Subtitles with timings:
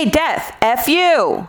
[0.00, 1.46] Hey, Death, F you!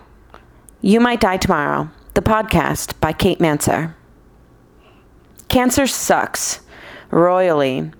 [0.81, 3.95] You Might Die Tomorrow, the podcast by Kate Manser.
[5.47, 6.59] Cancer sucks,
[7.11, 7.93] royally.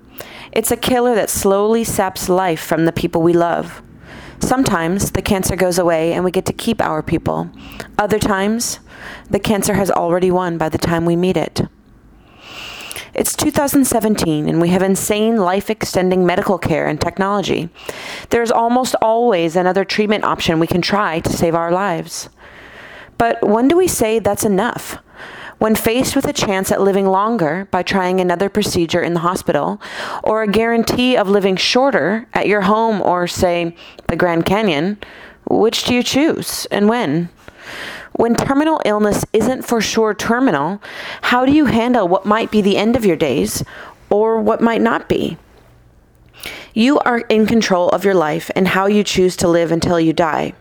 [0.51, 3.81] It's a killer that slowly saps life from the people we love.
[4.39, 7.49] Sometimes the cancer goes away and we get to keep our people.
[7.97, 8.81] Other times,
[9.29, 11.62] the cancer has already won by the time we meet it.
[13.13, 17.70] It's 2017 and we have insane life extending medical care and technology.
[18.30, 22.30] There's almost always another treatment option we can try to save our lives.
[23.17, 24.98] But when do we say that's enough?
[25.58, 29.80] When faced with a chance at living longer by trying another procedure in the hospital,
[30.23, 33.75] or a guarantee of living shorter at your home or, say,
[34.08, 34.98] the Grand Canyon,
[35.48, 37.30] which do you choose and when?
[38.14, 40.82] When terminal illness isn't for sure terminal,
[41.22, 43.64] how do you handle what might be the end of your days
[44.10, 45.38] or what might not be?
[46.74, 50.14] You are in control of your life and how you choose to live until you
[50.14, 50.54] die.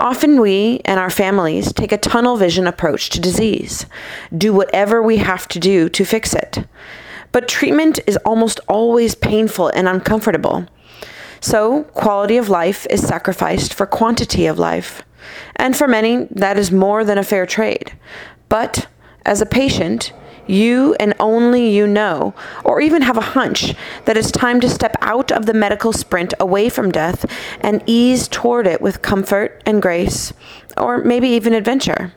[0.00, 3.86] Often we and our families take a tunnel vision approach to disease,
[4.36, 6.66] do whatever we have to do to fix it.
[7.32, 10.66] But treatment is almost always painful and uncomfortable.
[11.40, 15.02] So, quality of life is sacrificed for quantity of life.
[15.56, 17.92] And for many, that is more than a fair trade.
[18.48, 18.86] But
[19.24, 20.12] as a patient,
[20.46, 24.96] you and only you know, or even have a hunch, that it's time to step
[25.00, 27.24] out of the medical sprint away from death
[27.60, 30.32] and ease toward it with comfort and grace,
[30.76, 32.12] or maybe even adventure.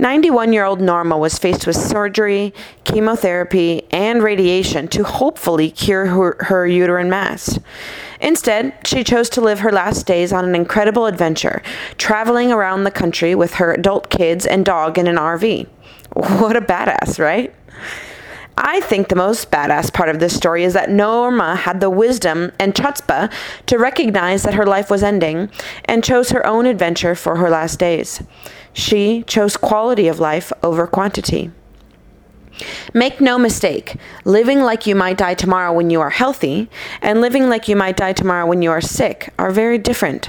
[0.00, 6.36] 91 year old Norma was faced with surgery, chemotherapy, and radiation to hopefully cure her,
[6.40, 7.58] her, uterine mass.
[8.18, 11.60] Instead, she chose to live her last days on an incredible adventure,
[11.98, 15.66] traveling around the country with her adult kids and dog in an RV.
[16.14, 17.54] What a badass, right?
[18.62, 22.52] I think the most badass part of this story is that Norma had the wisdom
[22.58, 23.32] and chutzpah
[23.64, 25.50] to recognize that her life was ending
[25.86, 28.22] and chose her own adventure for her last days.
[28.74, 31.50] She chose quality of life over quantity.
[32.92, 36.68] Make no mistake, living like you might die tomorrow when you are healthy
[37.00, 40.28] and living like you might die tomorrow when you are sick are very different.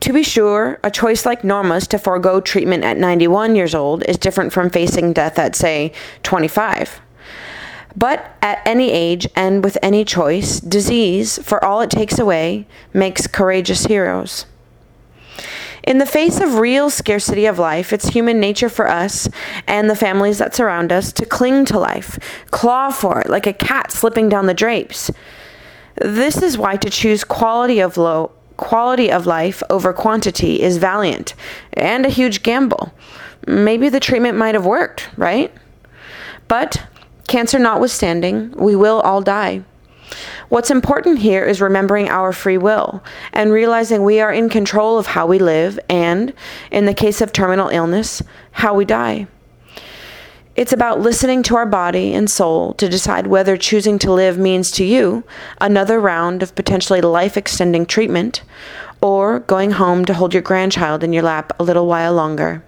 [0.00, 4.18] To be sure, a choice like Norma's to forego treatment at 91 years old is
[4.18, 7.00] different from facing death at, say, 25.
[7.96, 13.26] But at any age and with any choice, disease, for all it takes away, makes
[13.26, 14.44] courageous heroes.
[15.82, 19.28] In the face of real scarcity of life, it's human nature for us
[19.68, 22.18] and the families that surround us to cling to life,
[22.50, 25.12] claw for it like a cat slipping down the drapes.
[25.94, 31.34] This is why to choose quality of low quality of life over quantity is valiant
[31.74, 32.92] and a huge gamble.
[33.46, 35.52] Maybe the treatment might have worked, right?
[36.48, 36.82] But
[37.36, 39.62] cancer notwithstanding, we will all die.
[40.48, 43.04] What's important here is remembering our free will
[43.34, 46.32] and realizing we are in control of how we live and,
[46.70, 49.26] in the case of terminal illness, how we die.
[50.54, 54.70] It's about listening to our body and soul to decide whether choosing to live means
[54.70, 55.22] to you
[55.60, 58.44] another round of potentially life extending treatment
[59.02, 62.64] or going home to hold your grandchild in your lap a little while longer.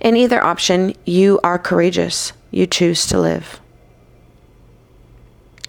[0.00, 2.32] In either option, you are courageous.
[2.50, 3.59] You choose to live.